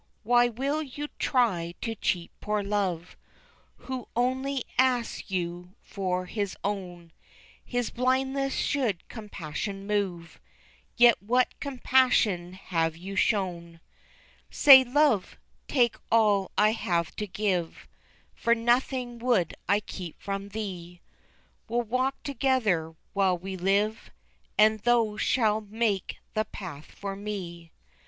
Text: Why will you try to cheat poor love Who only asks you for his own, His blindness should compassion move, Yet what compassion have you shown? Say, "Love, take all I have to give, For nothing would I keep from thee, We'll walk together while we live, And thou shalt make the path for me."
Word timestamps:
Why 0.23 0.47
will 0.49 0.81
you 0.81 1.09
try 1.19 1.75
to 1.81 1.93
cheat 1.93 2.31
poor 2.41 2.63
love 2.63 3.15
Who 3.85 4.07
only 4.15 4.63
asks 4.79 5.29
you 5.29 5.75
for 5.79 6.25
his 6.25 6.57
own, 6.63 7.11
His 7.63 7.91
blindness 7.91 8.55
should 8.55 9.07
compassion 9.09 9.85
move, 9.85 10.39
Yet 10.97 11.21
what 11.21 11.59
compassion 11.59 12.53
have 12.53 12.97
you 12.97 13.15
shown? 13.15 13.79
Say, 14.49 14.83
"Love, 14.83 15.37
take 15.67 15.97
all 16.11 16.49
I 16.57 16.71
have 16.71 17.15
to 17.17 17.27
give, 17.27 17.87
For 18.33 18.55
nothing 18.55 19.19
would 19.19 19.53
I 19.69 19.79
keep 19.81 20.19
from 20.19 20.49
thee, 20.49 20.99
We'll 21.69 21.83
walk 21.83 22.23
together 22.23 22.95
while 23.13 23.37
we 23.37 23.55
live, 23.55 24.09
And 24.57 24.79
thou 24.79 25.17
shalt 25.17 25.65
make 25.65 26.17
the 26.33 26.45
path 26.45 26.85
for 26.87 27.15
me." 27.15 27.69